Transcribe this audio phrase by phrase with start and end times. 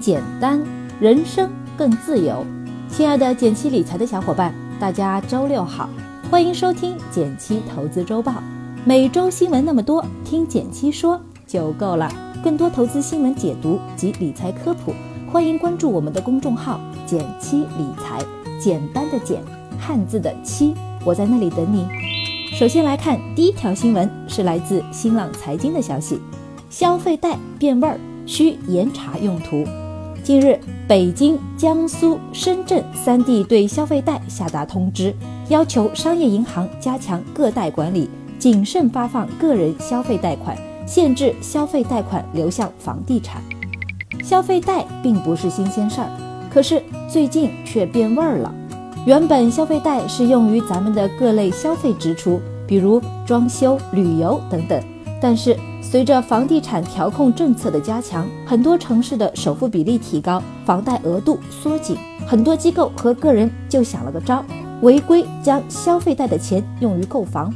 [0.00, 0.58] 简单，
[0.98, 2.44] 人生更自由。
[2.88, 5.90] 亲爱的减七理财的小伙伴，大家周六好，
[6.30, 8.42] 欢迎收听减七投资周报。
[8.82, 12.10] 每周新闻那么多，听减七说就够了。
[12.42, 14.94] 更多投资新闻解读及理财科普，
[15.30, 18.24] 欢迎关注我们的公众号“减七理财”，
[18.58, 19.42] 简单的简，
[19.78, 21.86] 汉字的七，我在那里等你。
[22.54, 26.18] 首先来看第一条新闻，是来自新浪财经的消息：
[26.70, 29.62] 消费贷变味儿，需严查用途。
[30.30, 35.12] 近日，北京、江苏、深圳三地对消费贷下达通知，
[35.48, 38.08] 要求商业银行加强个贷管理，
[38.38, 40.56] 谨慎发放个人消费贷款。
[40.86, 43.42] 限制消费贷款流向房地产，
[44.22, 46.08] 消费贷并不是新鲜事儿，
[46.48, 48.54] 可是最近却变味儿了。
[49.04, 54.80] 原本消费贷是用于咱们的各类消费支出，比如装修、旅游等等。
[55.20, 55.58] 但是
[55.90, 64.44] 随着房地产调控政策的加强，很多城市的首付比例提高，房贷额度缩紧，很多机构和个人就想了个招，
[64.82, 67.52] 违规将消费贷的钱用于购房。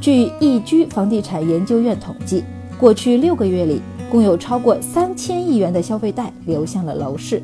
[0.00, 2.42] 据易居房地产研究院统计。
[2.80, 7.40] 过去六个月里，共有超过三千亿元的消费贷流向了楼市。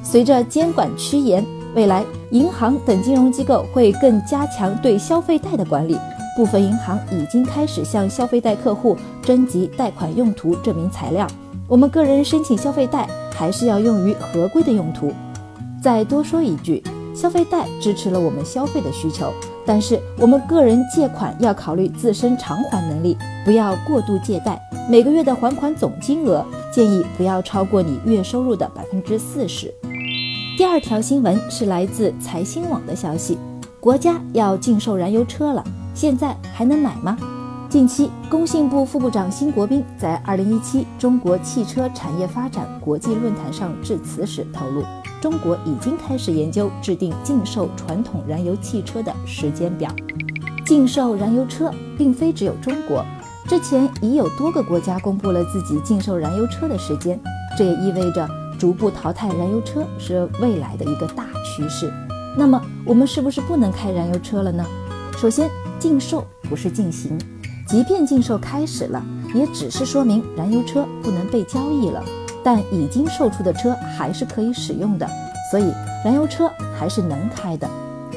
[0.00, 5.96] 随着监管趋严，未来银行等金融机构会更加强对消费贷的管理。
[6.36, 11.26] 部分银行已经开始向消费贷客户征集贷款用途证明材料。
[11.68, 15.12] 我们个人申请消费贷，还是要用于合规的用途。
[15.82, 16.82] 再多说一句，
[17.14, 19.32] 消费贷支持了我们消费的需求。
[19.64, 24.60] 但是我们个人借款要考虑自身偿还能力，不要过度借贷。
[24.90, 29.72] 每个月的还款总金额建议不要超过你月收入的百分之四十。
[30.58, 33.38] 第二条新闻是来自财新网的消息：
[33.78, 37.16] 国家要禁售燃油车了，现在还能买吗？
[37.68, 44.82] 近期，工信部副部长辛国斌在二零一七中国汽车产业发展国际论坛上致辞时透露。
[45.20, 49.90] 中国已经开始研究制定禁售传统燃油汽车的时间表。
[50.66, 53.04] 禁售燃油车并非只有中国，
[53.46, 57.18] 之前已有多个国家公布了自己禁售燃油车的时间。
[57.56, 58.28] 这也意味着
[58.58, 61.92] 逐步淘汰燃油车是未来的一个大趋势。
[62.36, 64.64] 那么，我们是不是不能开燃油车了呢？
[65.16, 65.48] 首先，
[65.82, 67.18] 禁售不是禁行，
[67.66, 69.04] 即便禁售开始了，
[69.34, 72.00] 也只是说明燃油车不能被交易了。
[72.44, 75.04] 但已经售出的车还是可以使用的，
[75.50, 75.72] 所以
[76.04, 76.48] 燃油车
[76.78, 77.68] 还是能开的。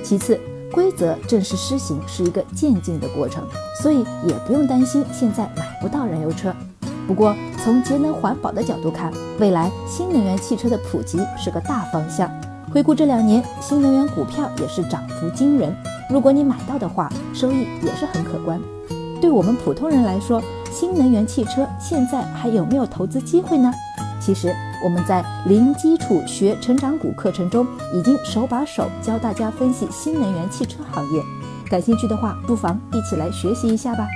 [0.03, 0.39] 其次，
[0.71, 3.43] 规则正式施行是一个渐进的过程，
[3.81, 6.55] 所以也不用担心现在买不到燃油车。
[7.07, 12.29] 不过，从节能环保的角度看，未来新能源汽车的普及是个大方向。
[12.71, 15.75] 回顾这两年，新能源股票也是涨幅惊人。
[16.09, 18.61] 如果你买到的话，收益也是很可观。
[19.19, 23.71] 对我们普通人来说，新能源汽车现在还有没有投资机会呢？
[24.19, 31.21] 其实我们在零基础学成长股课程中，已经手把手教大家分析新能源汽车行业。
[31.69, 34.07] 感兴趣的话，不妨一起来学习一下吧。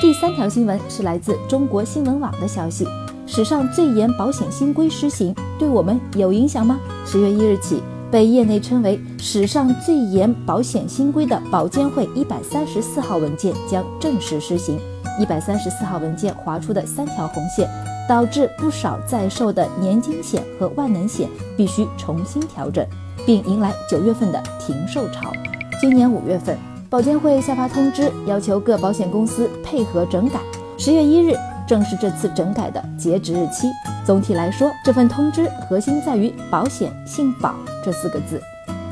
[0.00, 2.86] 第三条新闻是来自中国新闻网的消息：
[3.26, 6.78] 史上最严保险新规施行，对我们有影响吗？
[7.04, 14.78] 十月一日起，被业内称为史上最严保险新规的保监会一百三十四号文件将正式施行。
[15.18, 17.68] 一百三十四号文件划出的三条红线。
[18.08, 22.86] 导致不少在售的年金险和万能险必须重新调整，
[23.26, 25.32] 并迎来九月份的停售潮。
[25.80, 26.56] 今年五月份，
[26.88, 30.38] 保监会下发通知，要求各保险公司配合整改。
[30.78, 31.34] 十月一日
[31.66, 33.66] 正是这次整改的截止日期。
[34.06, 38.40] 总体来说，这份通知核心在于“保险信保”这四个字。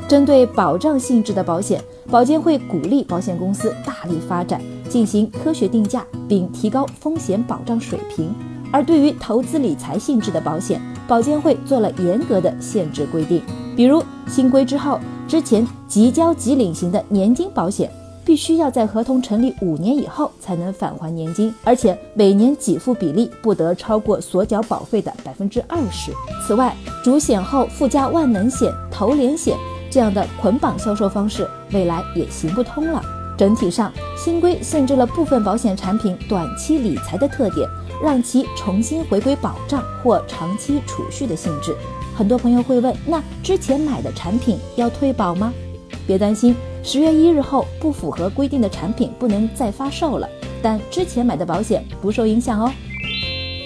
[0.09, 1.81] 针对保障性质的保险，
[2.11, 8.29] 保监会鼓励保险公司大力发展，进行科学定价，并提高风险保障水平。
[8.73, 13.41] 而对于投资理财性质的保险，保监会做了严格的限制规定。
[13.73, 14.99] 比如新规之后，
[15.29, 17.89] 之前即交即领型的年金保险，
[18.25, 26.11] 必须要在合同成立五年以后才能返还年金，而且每年给付比例不得超过所缴保费的百分之二十。
[26.45, 29.55] 此外，主险后附加万能险、投连险
[29.89, 33.01] 这样的捆绑销售方式，未来也行不通了。
[33.37, 37.69] 整体上，新规限制了部分保险产品短期理财的特点。
[38.03, 41.73] 让其重新回归保障或长期储蓄的性质。
[42.13, 45.53] 很多朋友会问：那之前买的产品要退保吗？
[46.05, 46.53] 别担心，
[46.87, 50.29] 十月一日后不符合规定的产品不能再发售了，
[50.61, 52.71] 但之前买的保险不受影响哦。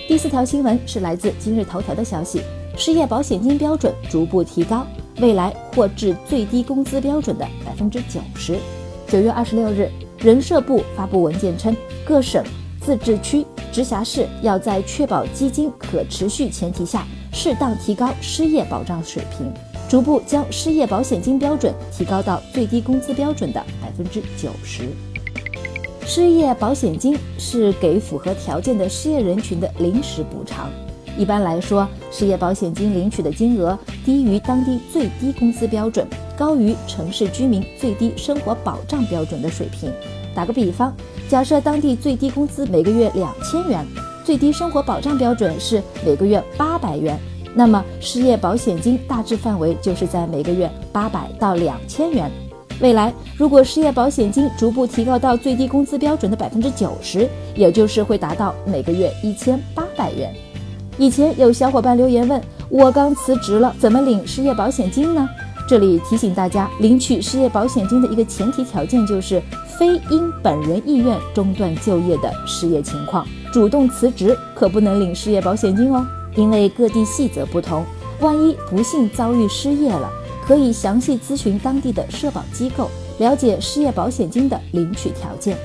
[0.08, 2.42] 第四条新闻是来自今日头条的消息：
[2.78, 4.88] 失业保险金标准逐步提高，
[5.20, 8.58] 未来或至最低工资标准的百分之九十。
[9.06, 11.76] 九月二十六日，人社部发布文件称，
[12.06, 12.42] 各省、
[12.80, 13.46] 自治区。
[13.70, 19.54] 直辖市要在确保基金可持续前提下，适当提高失业保障水平，
[19.90, 24.84] 逐步将失业保险金标准提高到最低工资标准的百分之九十。
[26.06, 30.70] 失业保险金是给符合条件的失业人群的临时补偿。
[31.18, 36.08] 一般来说，失业保险金领取的金额低于当地最低工资标准，
[36.38, 39.92] 高于城市居民最低生活保障标准的水平。
[40.36, 40.96] 打个比方，
[41.28, 43.84] 假设当地最低工资每个月两千元，
[44.24, 47.20] 最低生活保障标准是每个月八百元，
[47.56, 52.30] 那么失业保险金大致范围就是在每个月八百到两千元。
[52.82, 60.34] 未来，如果失业保险金逐步提高到最低工资标准的百分之九十，也就是会达到每个月一千八百元。
[60.98, 65.28] 以前有小伙伴留言问我，刚辞职了，怎么领失业保险金呢？
[65.68, 69.42] 这里提醒大家，领取失业保险金的一个前提条件就是
[69.78, 76.06] 非因本人意愿中断就业的失业情况，主动辞职可不能领失业保险金哦，
[76.36, 77.86] 因为各地细则不同，
[78.22, 80.10] 万一不幸遭遇失业了。
[80.46, 82.90] 可以详细咨询当地的社保机构，
[83.20, 85.56] 了解失业保险金的领取条件。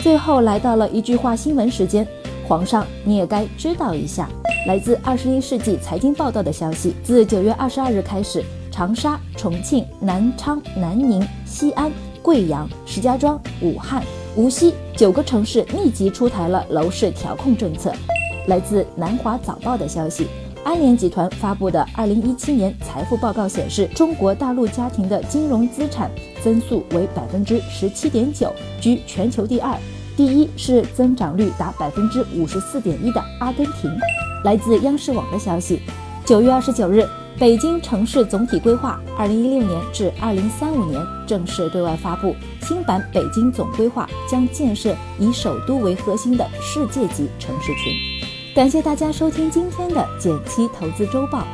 [0.00, 2.04] 最后来到了一句话新闻时间，
[2.48, 4.28] 皇上你也该知道一下。
[4.66, 8.42] 来自二十一世纪财经报道的消息，自九月二十二日开始，
[8.72, 11.88] 长沙、重庆、南昌、南宁、西安、
[12.22, 14.02] 贵阳、石家庄、武汉、
[14.34, 17.92] 无锡九个城市密集出台了楼市调控政策。
[18.46, 20.26] 来自南华早报的消息。
[20.64, 26.10] 安联集团发布的《二零一七年财富报告》显示，中国大陆家庭的金融资产
[26.42, 29.76] 增速为百分之十七点九，居全球第二。
[30.16, 33.88] 第一是增长率达百分之五十四点一的阿根廷。
[34.42, 35.80] 来自央视网的消息，
[36.24, 37.06] 九月二十九日，
[37.38, 48.15] 北京城市总体规划（二零一六年至二零三五年）正式对外发布，新版北京总规划将建设以首都为核心的世界级城市群。
[48.56, 51.46] 感谢大家收听今天的减七投资周报。